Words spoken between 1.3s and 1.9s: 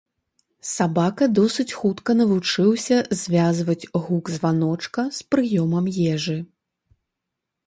досыць